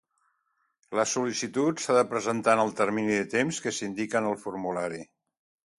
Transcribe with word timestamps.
La 0.99 1.05
sol·licitud 1.11 1.83
s'ha 1.83 1.97
de 1.99 2.03
presentar 2.15 2.57
en 2.59 2.63
el 2.65 2.75
termini 2.81 3.19
de 3.21 3.31
temps 3.39 3.61
que 3.67 3.77
s'indica 3.81 4.25
en 4.25 4.33
el 4.35 4.41
formulari. 4.47 5.07